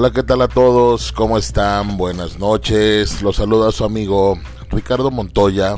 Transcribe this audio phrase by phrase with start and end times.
[0.00, 1.10] Hola, ¿qué tal a todos?
[1.10, 1.96] ¿Cómo están?
[1.96, 3.20] Buenas noches.
[3.20, 4.38] Los saluda su amigo
[4.70, 5.74] Ricardo Montoya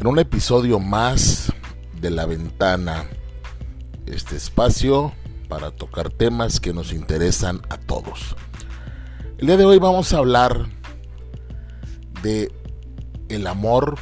[0.00, 1.52] en un episodio más
[2.00, 3.04] de La Ventana.
[4.06, 5.12] Este espacio
[5.48, 8.34] para tocar temas que nos interesan a todos.
[9.38, 10.66] El día de hoy vamos a hablar
[12.24, 12.50] de
[13.28, 13.98] el amor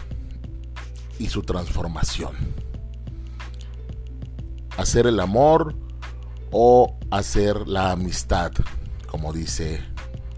[1.19, 2.33] y su transformación.
[4.79, 5.75] Hacer el amor
[6.53, 8.53] o hacer la amistad
[9.11, 9.83] como dice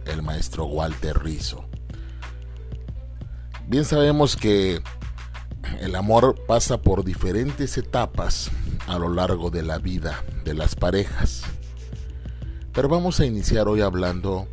[0.06, 1.64] el maestro Walter Rizzo.
[3.68, 4.82] Bien sabemos que
[5.80, 8.50] el amor pasa por diferentes etapas
[8.86, 11.42] a lo largo de la vida de las parejas.
[12.72, 14.48] Pero vamos a iniciar hoy hablando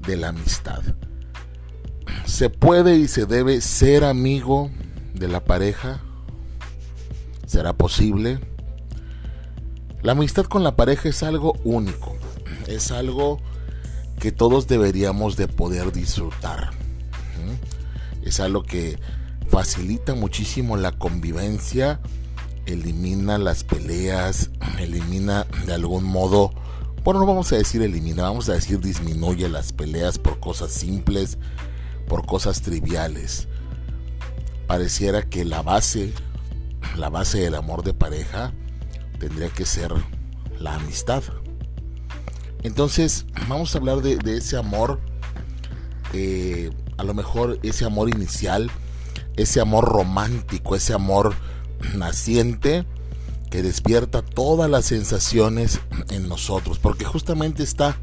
[0.00, 0.82] de la amistad.
[2.26, 4.70] ¿Se puede y se debe ser amigo
[5.14, 6.00] de la pareja?
[7.46, 8.40] ¿Será posible?
[10.02, 12.18] La amistad con la pareja es algo único
[12.68, 13.40] es algo
[14.20, 16.70] que todos deberíamos de poder disfrutar.
[18.22, 18.98] Es algo que
[19.48, 22.00] facilita muchísimo la convivencia,
[22.66, 26.52] elimina las peleas, elimina de algún modo,
[27.04, 31.38] bueno, no vamos a decir elimina, vamos a decir disminuye las peleas por cosas simples,
[32.06, 33.48] por cosas triviales.
[34.66, 36.12] Pareciera que la base,
[36.96, 38.52] la base del amor de pareja
[39.18, 39.92] tendría que ser
[40.58, 41.22] la amistad.
[42.62, 45.00] Entonces, vamos a hablar de, ese amor,
[46.12, 48.70] eh, a lo mejor ese amor inicial,
[49.36, 51.34] ese amor romántico, ese amor
[51.94, 52.84] naciente
[53.50, 57.96] que despierta todas las sensaciones en nosotros, porque justamente está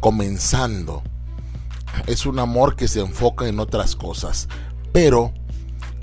[0.00, 1.02] comenzando.
[2.06, 4.48] Es un amor que se enfoca en otras cosas,
[4.92, 5.32] pero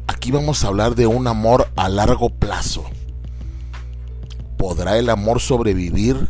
[0.07, 2.85] aquí vamos a hablar de un amor a largo plazo.
[4.57, 6.29] ¿Podrá el amor sobrevivir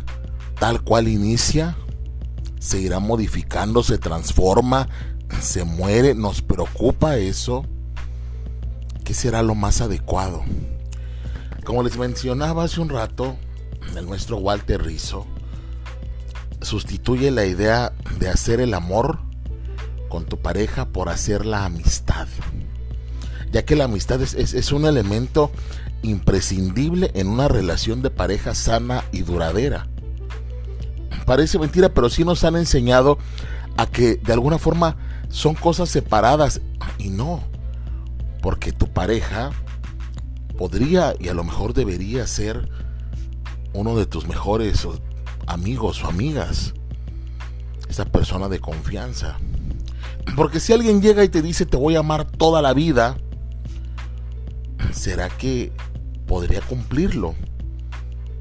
[0.62, 1.76] tal cual inicia,
[2.60, 4.88] se irá modificando, se transforma,
[5.40, 7.66] se muere, nos preocupa eso.
[9.02, 10.44] ¿Qué será lo más adecuado?
[11.64, 13.36] Como les mencionaba hace un rato,
[13.96, 15.26] el nuestro Walter Rizzo
[16.60, 19.18] sustituye la idea de hacer el amor
[20.08, 22.28] con tu pareja por hacer la amistad.
[23.50, 25.50] Ya que la amistad es, es un elemento
[26.02, 29.88] imprescindible en una relación de pareja sana y duradera
[31.24, 33.18] parece mentira, pero sí nos han enseñado
[33.76, 34.96] a que de alguna forma
[35.28, 36.60] son cosas separadas
[36.98, 37.42] y no,
[38.40, 39.50] porque tu pareja
[40.58, 42.68] podría y a lo mejor debería ser
[43.72, 44.86] uno de tus mejores
[45.46, 46.74] amigos o amigas,
[47.88, 49.38] esa persona de confianza.
[50.36, 53.16] Porque si alguien llega y te dice te voy a amar toda la vida,
[54.92, 55.72] ¿será que
[56.26, 57.34] podría cumplirlo?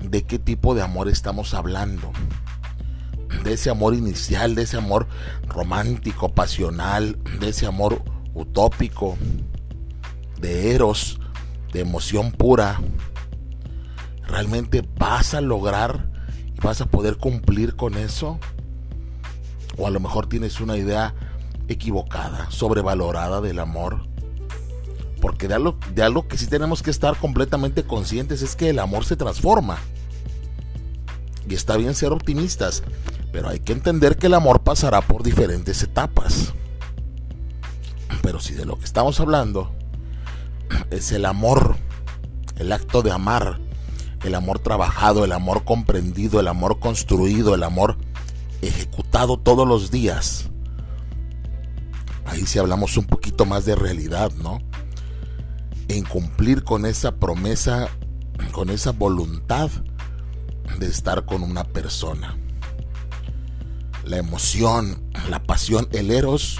[0.02, 2.12] ¿De qué tipo de amor estamos hablando?
[3.44, 5.08] De ese amor inicial, de ese amor
[5.47, 8.03] romántico, pasional, de ese amor
[8.34, 9.18] utópico,
[10.40, 11.19] de eros,
[11.74, 12.81] de emoción pura,
[14.28, 16.09] ¿realmente vas a lograr
[16.46, 18.40] y vas a poder cumplir con eso?
[19.78, 21.14] O a lo mejor tienes una idea
[21.68, 24.08] equivocada, sobrevalorada del amor.
[25.22, 28.80] Porque de algo, de algo que sí tenemos que estar completamente conscientes es que el
[28.80, 29.78] amor se transforma.
[31.47, 32.84] Y está bien ser optimistas,
[33.31, 36.53] pero hay que entender que el amor pasará por diferentes etapas.
[38.22, 39.72] Pero si de lo que estamos hablando
[40.92, 41.78] es el amor,
[42.58, 43.59] el acto de amar,
[44.24, 47.97] el amor trabajado, el amor comprendido, el amor construido, el amor
[48.62, 50.50] ejecutado todos los días.
[52.25, 54.59] Ahí sí hablamos un poquito más de realidad, ¿no?
[55.88, 57.90] En cumplir con esa promesa,
[58.52, 59.70] con esa voluntad
[60.80, 62.38] de estar con una persona
[64.04, 66.60] la emoción, la pasión, el eros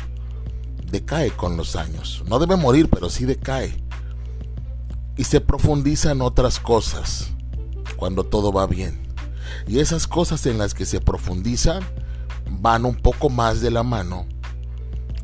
[0.92, 2.24] decae con los años.
[2.28, 3.84] No debe morir, pero sí decae.
[5.18, 7.32] Y se profundiza en otras cosas
[7.96, 9.02] cuando todo va bien.
[9.68, 11.84] Y esas cosas en las que se profundizan
[12.50, 14.28] van un poco más de la mano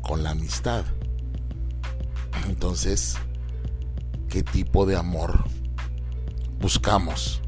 [0.02, 0.84] con la amistad.
[2.48, 3.16] Entonces,
[4.28, 5.44] ¿qué tipo de amor
[6.60, 7.42] buscamos?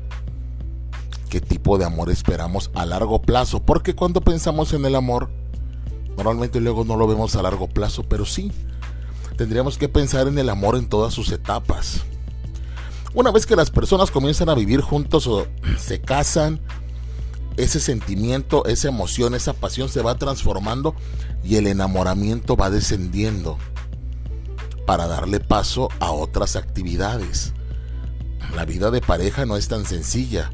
[1.31, 3.63] Qué tipo de amor esperamos a largo plazo.
[3.63, 5.31] Porque cuando pensamos en el amor,
[6.17, 8.53] normalmente luego no lo vemos a largo plazo, pero sí,
[9.39, 12.03] tendríamos que pensar en el amor en todas sus etapas.
[13.15, 15.47] Una vez que las personas comienzan a vivir juntos o
[15.79, 16.61] se casan,
[17.57, 20.95] ese sentimiento, esa emoción, esa pasión se va transformando
[21.45, 23.59] y el enamoramiento va descendiendo
[24.87, 27.53] para darle paso a otras actividades.
[28.57, 30.51] La vida de pareja no es tan sencilla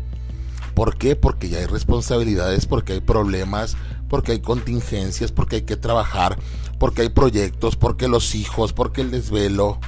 [0.76, 1.17] ¿Por qué?
[1.17, 3.78] Porque ya hay responsabilidades, porque hay problemas,
[4.11, 6.38] porque hay contingencias, porque hay que trabajar,
[6.78, 9.78] porque hay proyectos, porque los hijos, porque el desvelo,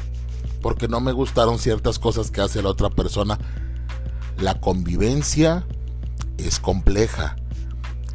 [0.63, 3.39] porque no me gustaron ciertas cosas que hace la otra persona.
[4.39, 5.67] La convivencia
[6.39, 7.37] es compleja.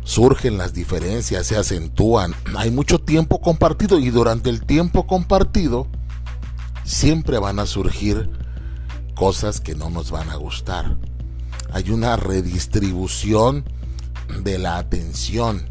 [0.03, 2.33] Surgen las diferencias, se acentúan.
[2.57, 5.85] Hay mucho tiempo compartido y durante el tiempo compartido
[6.85, 8.31] siempre van a surgir
[9.13, 10.97] cosas que no nos van a gustar.
[11.73, 13.65] Hay una redistribución
[14.43, 15.67] de la atención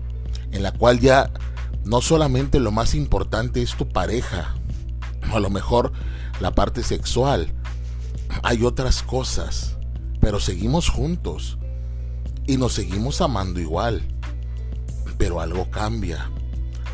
[0.51, 1.33] en la cual ya
[1.85, 4.55] no solamente lo más importante es tu pareja,
[5.33, 5.93] o a lo mejor
[6.41, 7.53] la parte sexual,
[8.43, 9.77] hay otras cosas,
[10.21, 11.59] pero seguimos juntos
[12.47, 14.03] y nos seguimos amando igual,
[15.19, 16.31] pero algo cambia,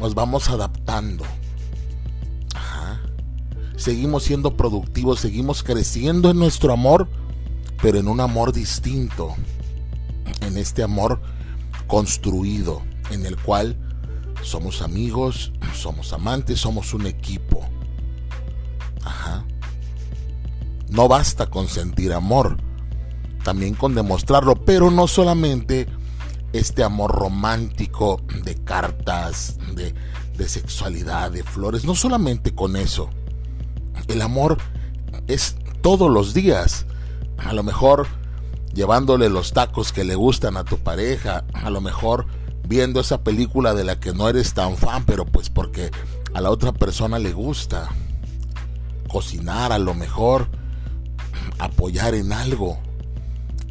[0.00, 1.24] nos vamos adaptando.
[3.76, 7.08] Seguimos siendo productivos, seguimos creciendo en nuestro amor,
[7.82, 9.34] pero en un amor distinto,
[10.42, 11.20] en este amor
[11.86, 13.76] construido, en el cual
[14.42, 17.66] somos amigos, somos amantes, somos un equipo.
[19.04, 19.44] Ajá.
[20.90, 22.56] No basta con sentir amor,
[23.44, 25.86] también con demostrarlo, pero no solamente
[26.52, 29.94] este amor romántico de cartas, de,
[30.36, 33.10] de sexualidad, de flores, no solamente con eso.
[34.08, 34.58] El amor
[35.26, 36.86] es todos los días.
[37.38, 38.06] A lo mejor
[38.74, 42.26] llevándole los tacos que le gustan a tu pareja, a lo mejor
[42.66, 45.90] viendo esa película de la que no eres tan fan, pero pues porque
[46.34, 47.88] a la otra persona le gusta.
[49.08, 50.48] Cocinar a lo mejor,
[51.58, 52.78] apoyar en algo.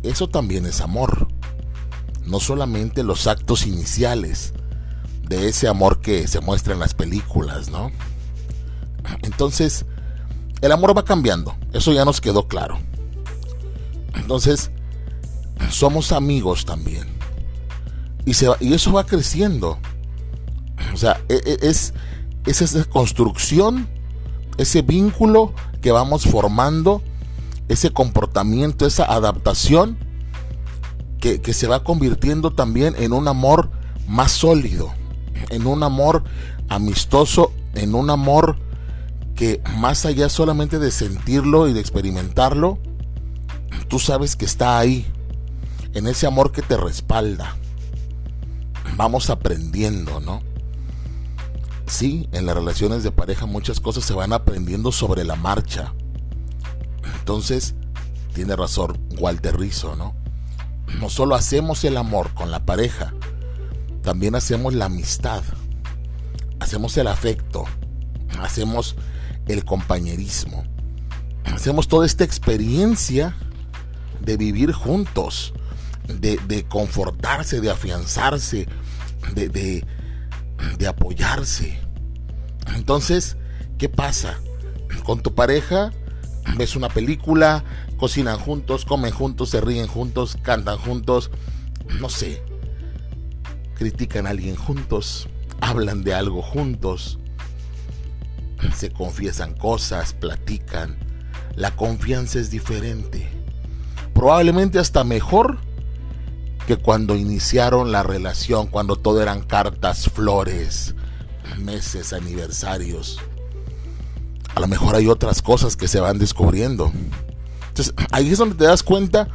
[0.04, 1.28] Eso también es amor.
[2.26, 4.54] No solamente los actos iniciales
[5.28, 7.92] de ese amor que se muestra en las películas, ¿no?
[9.22, 9.86] Entonces,
[10.62, 11.56] el amor va cambiando.
[11.72, 12.80] Eso ya nos quedó claro.
[14.16, 14.72] Entonces,
[15.70, 17.18] somos amigos también
[18.28, 19.80] y, se y eso va creciendo.
[20.94, 21.94] O sea, e, e, es,
[22.46, 23.88] es esa construcción,
[24.58, 27.02] ese vínculo que vamos formando,
[27.70, 29.98] ese comportamiento, esa adaptación
[31.20, 33.70] que, se va convirtiendo también en un amor
[34.08, 34.94] más sólido,
[35.50, 36.24] en un amor
[36.70, 38.58] amistoso, en un amor
[39.36, 42.80] que más allá solamente de sentirlo y de experimentarlo,
[43.88, 45.06] tú sabes que está ahí,
[45.94, 47.56] en ese amor que te respalda
[48.98, 50.42] vamos aprendiendo, ¿no?
[51.86, 55.94] Sí, en las relaciones de pareja muchas cosas se van aprendiendo sobre la marcha.
[57.20, 57.76] Entonces,
[58.34, 60.16] tiene razón Walter Rizzo, ¿no?
[61.00, 63.14] No solo hacemos el amor con la pareja,
[64.02, 65.44] también hacemos la amistad,
[66.60, 67.66] hacemos el afecto,
[68.42, 68.96] hacemos
[69.48, 70.64] el compañerismo,
[71.46, 73.36] hacemos toda esta experiencia
[74.28, 75.54] de vivir juntos,
[76.08, 78.68] de, confortarse, de afianzarse,
[79.34, 79.48] de,
[80.78, 81.80] de, apoyarse.
[82.76, 83.38] Entonces,
[83.78, 84.38] ¿qué pasa?
[85.06, 85.94] Con tu pareja
[86.58, 87.64] ves una película,
[87.96, 91.32] cocinan juntos, comen juntos, se ríen juntos, cantan juntos,
[92.02, 92.44] no sé,
[93.76, 95.30] critican a alguien juntos,
[95.62, 97.18] hablan de algo juntos,
[98.76, 100.98] se confiesan cosas, platican.
[101.56, 103.37] La confianza es diferente.
[104.18, 105.60] Probablemente hasta mejor
[106.66, 110.96] que cuando iniciaron la relación, cuando todo eran cartas, flores,
[111.60, 113.20] meses, aniversarios.
[114.56, 116.92] A lo mejor hay otras cosas que se van descubriendo.
[117.68, 119.28] Entonces, ahí es donde te das cuenta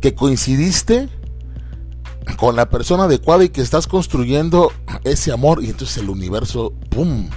[0.00, 1.10] que coincidiste
[2.38, 4.72] con la persona adecuada y que estás construyendo
[5.04, 7.28] ese amor y entonces el universo, ¡pum!,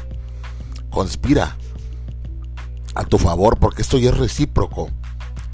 [0.91, 1.57] conspira
[2.95, 4.89] a tu favor porque esto ya es recíproco.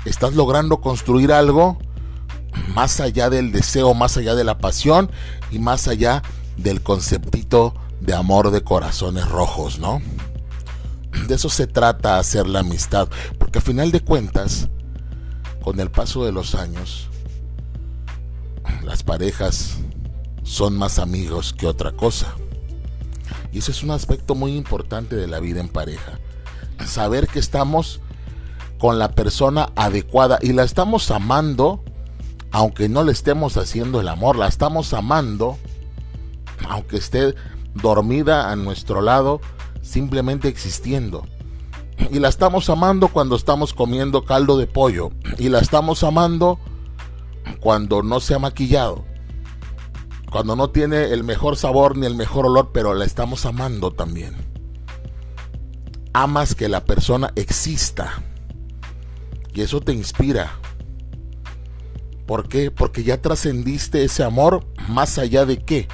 [0.05, 1.77] Estás logrando construir algo
[2.73, 5.09] más allá del deseo, más allá de la pasión
[5.51, 6.21] y más allá
[6.57, 10.01] del conceptito de amor de corazones rojos, ¿no?
[11.27, 13.07] De eso se trata hacer la amistad,
[13.37, 14.67] porque a final de cuentas,
[15.63, 17.07] con el paso de los años,
[18.83, 19.77] las parejas
[20.43, 22.33] son más amigos que otra cosa.
[23.53, 26.19] Y eso es un aspecto muy importante de la vida en pareja.
[26.85, 28.01] Saber que estamos
[28.83, 31.85] con la persona adecuada y la estamos amando
[32.51, 35.57] aunque no le estemos haciendo el amor, la estamos amando,
[36.67, 37.33] aunque esté
[37.75, 39.39] dormida a nuestro lado,
[39.81, 41.25] simplemente existiendo.
[42.11, 45.11] Y la estamos amando cuando estamos comiendo caldo de pollo.
[45.37, 46.59] Y la estamos amando
[47.61, 49.05] cuando no se ha maquillado.
[50.29, 54.35] Cuando no tiene el mejor sabor ni el mejor olor, pero la estamos amando también.
[56.11, 58.21] Amas que la persona exista.
[59.53, 60.59] Y eso te inspira
[62.25, 62.71] ¿Por qué?
[62.71, 65.87] Porque ya trascendiste ese amor más allá de qué?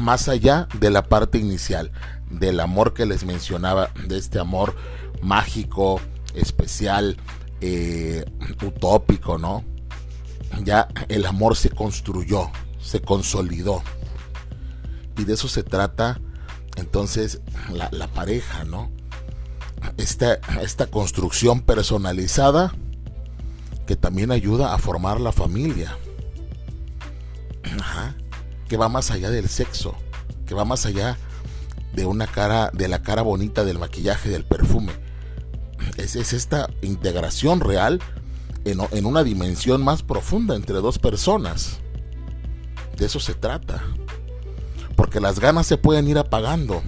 [0.00, 1.92] Más allá de la parte inicial,
[2.28, 4.74] del amor que les mencionaba, de este amor
[5.22, 6.00] mágico,
[6.34, 7.16] especial,
[7.60, 8.24] eh,
[8.64, 9.64] utópico, ¿no?
[10.64, 12.50] Ya el amor se construyó,
[12.80, 13.82] se consolidó.
[15.16, 16.20] Y de eso se trata
[16.76, 18.90] entonces la, la pareja, ¿no?
[19.96, 22.74] Esta, esta construcción personalizada
[23.86, 25.96] que también ayuda a formar la familia.
[28.68, 29.94] Que va más allá del sexo,
[30.46, 31.18] que va más allá
[31.92, 34.92] de una cara, de la cara bonita del maquillaje, del perfume.
[35.96, 38.00] Es, es esta integración real
[38.64, 41.78] en, en una dimensión más profunda entre dos personas.
[42.96, 43.82] De eso se trata.
[44.94, 46.82] Porque las ganas se pueden ir apagando.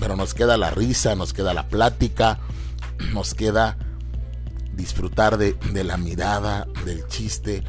[0.00, 2.38] Pero nos queda la risa, nos queda la plática,
[3.12, 3.78] nos queda
[4.74, 7.64] disfrutar de, la mirada, del chiste,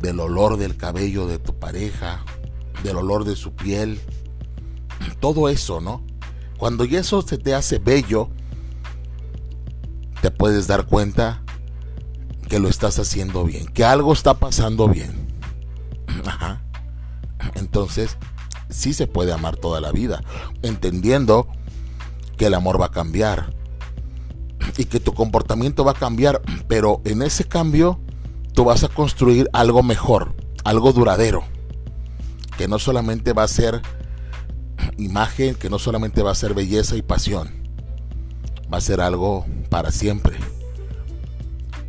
[0.00, 2.24] del olor del cabello de tu pareja,
[2.82, 4.00] del olor de su piel,
[5.20, 6.04] todo eso, ¿no?
[6.58, 8.30] Cuando ya eso se te hace bello,
[10.20, 11.42] te puedes dar cuenta
[12.48, 15.28] que lo estás haciendo bien, que algo está pasando bien.
[16.24, 16.62] Ajá.
[17.54, 18.16] Entonces,
[18.72, 20.22] sí se puede amar toda la vida,
[20.62, 21.48] entendiendo
[22.36, 23.54] que el amor va a cambiar,
[24.76, 28.00] y que tu comportamiento va a cambiar, pero en ese cambio
[28.54, 31.44] tú vas a construir algo mejor, algo duradero,
[32.56, 33.82] que no solamente va a ser
[34.98, 37.50] imagen, que no solamente va a ser belleza y pasión,
[38.72, 40.36] va a ser algo para siempre.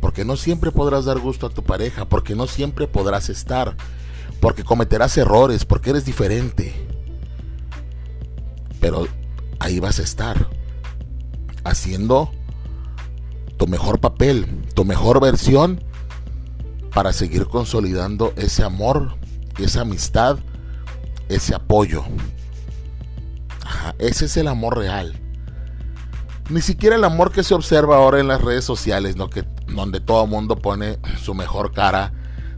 [0.00, 3.76] Porque no siempre podrás dar gusto a tu pareja, porque no siempre podrás estar,
[4.40, 6.74] porque cometerás errores, porque eres diferente.
[8.80, 9.06] Pero
[9.58, 10.48] ahí vas a estar,
[11.64, 12.30] haciendo
[13.56, 15.82] tu mejor papel, tu mejor versión
[16.92, 19.16] para seguir consolidando ese amor,
[19.58, 20.38] esa amistad,
[21.28, 22.04] ese apoyo.
[23.98, 25.18] ese es el amor real.
[26.50, 29.30] Ni siquiera el amor que se observa ahora en las redes sociales, ¿no?
[29.30, 32.12] que, donde todo el mundo pone su mejor cara,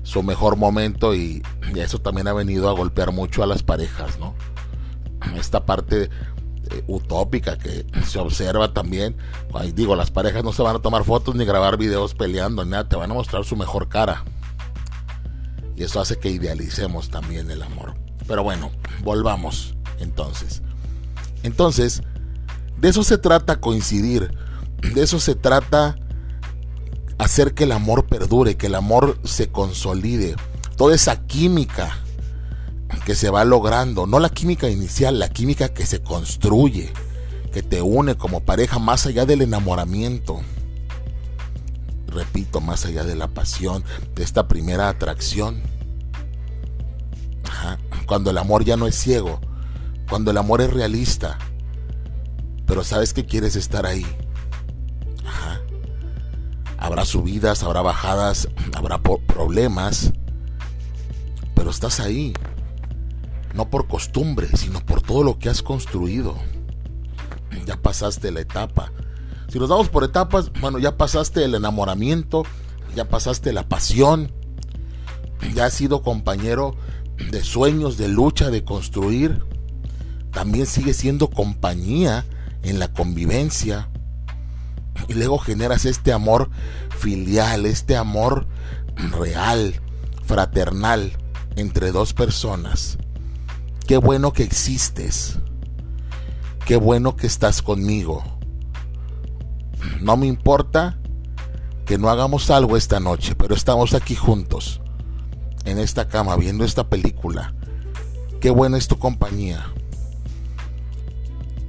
[0.07, 1.43] su mejor momento y,
[1.75, 4.35] eso también ha venido a golpear mucho a las parejas, ¿no?
[5.37, 9.17] Esta parte eh, utópica que se observa también.
[9.75, 12.95] digo, las parejas no se van a tomar fotos ni grabar videos peleando, nada, te
[12.95, 14.25] van a mostrar su mejor cara.
[15.75, 17.95] Y eso hace que idealicemos también el amor.
[18.29, 18.71] Pero bueno,
[19.03, 20.63] volvamos entonces.
[21.43, 22.03] Entonces,
[22.79, 24.33] de eso se trata coincidir.
[24.95, 25.97] De eso se trata
[27.19, 30.37] hacer que el amor perdure, que el amor se consolide.
[30.77, 31.99] Toda esa química
[33.05, 36.93] que se va logrando, no la química inicial, la química que se construye,
[37.53, 40.41] que te une como pareja más allá del enamoramiento.
[42.09, 45.63] Repito, más allá de la pasión, de esta primera atracción.
[48.07, 49.41] Cuando el amor ya no es ciego,
[50.09, 51.39] cuando el amor es realista,
[52.67, 54.07] pero sabes que quieres estar ahí.
[56.79, 60.13] Habrá subidas, habrá bajadas, habrá problemas,
[61.55, 62.35] pero estás ahí
[63.57, 66.37] no por costumbre, sino por todo lo que has construido.
[67.65, 68.93] Ya pasaste la etapa.
[69.49, 72.45] Si nos damos por etapas, bueno, ya pasaste el enamoramiento,
[72.95, 74.31] ya pasaste la pasión,
[75.55, 76.77] ya has sido compañero
[77.31, 79.43] de sueños, de lucha, de construir.
[80.33, 82.27] También sigue siendo compañía
[82.63, 83.89] en la convivencia.
[85.09, 86.51] Y luego generas este amor
[86.99, 88.47] filial, este amor
[88.97, 89.81] real,
[90.25, 91.13] fraternal
[91.57, 92.99] entre dos personas
[93.87, 95.39] Qué bueno que existes.
[96.67, 98.25] Qué bueno que estás conmigo.
[100.01, 100.99] No me importa
[101.85, 104.81] que no hagamos algo esta noche, pero estamos aquí juntos,
[105.65, 107.55] en esta cama, viendo esta película.
[108.41, 109.73] Qué buena es tu compañía.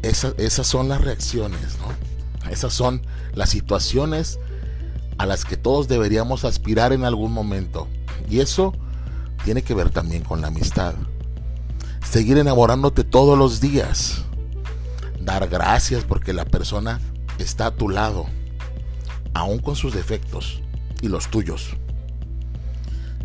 [0.01, 2.06] esas son las reacciones, ¿no?
[2.51, 3.01] Esas son
[3.33, 4.39] las situaciones
[5.17, 7.87] a las que todos deberíamos aspirar en algún momento.
[8.29, 8.73] Y eso
[9.43, 10.95] tiene que ver también con la amistad
[12.09, 14.23] seguir enamorándote todos los días.
[15.19, 17.01] Dar gracias porque la persona
[17.37, 18.25] está a tu lado,
[19.33, 20.61] aún con sus defectos
[21.01, 21.75] y los tuyos.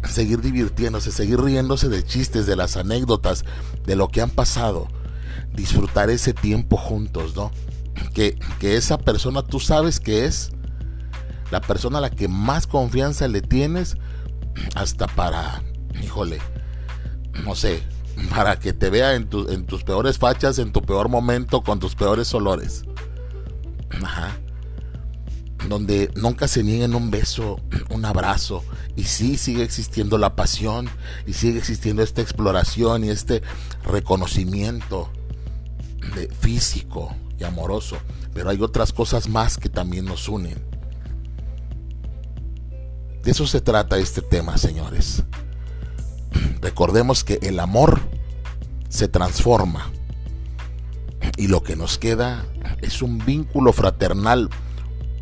[0.09, 3.45] Seguir divirtiéndose, seguir riéndose de chistes, de las anécdotas,
[3.87, 4.89] de lo que han pasado.
[5.55, 7.53] Disfrutar ese tiempo juntos, ¿no?
[8.13, 10.51] Que, que esa persona tú sabes que es
[11.51, 13.97] la persona a la que más confianza le tienes
[14.75, 15.63] hasta para,
[16.03, 16.39] híjole,
[17.45, 17.83] no sé,
[18.31, 21.95] para que te vea en, en tus peores fachas, en tu peor momento, con tus
[21.95, 22.85] peores olores.
[24.03, 24.39] Ajá.
[25.69, 28.65] donde nunca se nieguen un beso, un abrazo,
[28.97, 30.89] y sí sigue existiendo la pasión,
[31.27, 33.43] y sigue existiendo esta exploración y este
[33.85, 35.11] reconocimiento
[36.41, 37.15] físico
[37.45, 37.97] amoroso,
[38.35, 40.59] pero hay otras cosas más que también nos unen.
[43.23, 45.23] De eso se trata este tema, señores.
[46.61, 48.01] Recordemos que el amor
[48.89, 49.91] se transforma
[51.37, 52.45] y lo que nos queda
[52.83, 54.51] es un vínculo fraternal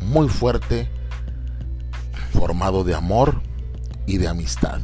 [0.01, 0.89] muy fuerte
[2.33, 3.41] formado de amor
[4.07, 4.81] y de amistad,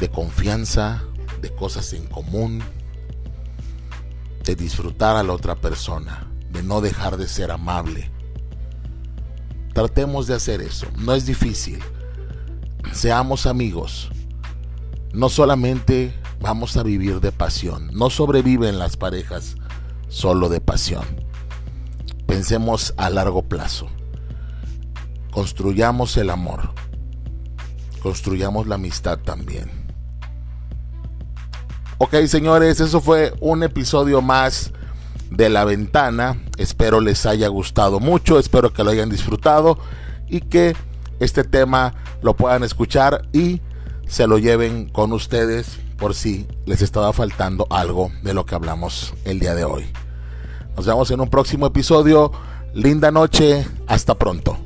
[0.00, 1.02] de confianza,
[1.40, 2.62] de cosas en común,
[4.44, 8.10] de disfrutar a la otra persona, de no dejar de ser amable.
[9.72, 11.78] Tratemos de hacer eso, no es difícil.
[12.92, 14.10] Seamos amigos.
[15.12, 19.56] No solamente vamos a vivir de pasión, no sobreviven las parejas
[20.08, 21.04] solo de pasión.
[22.26, 23.88] Pensemos a largo plazo.
[25.30, 26.72] Construyamos el amor.
[28.02, 29.89] Construyamos la amistad también.
[32.02, 34.72] Ok, señores, eso fue un episodio más
[35.30, 36.42] de La Ventana.
[36.56, 39.76] Espero les haya gustado mucho, espero que lo hayan disfrutado
[40.26, 40.74] y que
[41.18, 41.92] este tema
[42.22, 43.60] lo puedan escuchar y
[44.06, 49.12] se lo lleven con ustedes por si les estaba faltando algo de lo que hablamos
[49.26, 49.84] el día de hoy.
[50.78, 52.32] Nos vemos en un próximo episodio.
[52.72, 54.56] Linda noche, hasta pronto.